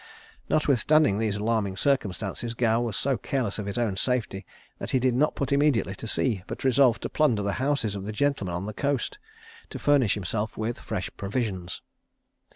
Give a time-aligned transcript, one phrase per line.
[0.49, 4.47] Notwithstanding these alarming circumstances, Gow was so careless of his own safety,
[4.79, 8.05] that he did not put immediately to sea, but resolved to plunder the houses of
[8.05, 9.19] the gentlemen on the coast,
[9.69, 11.83] to furnish himself with fresh provisions.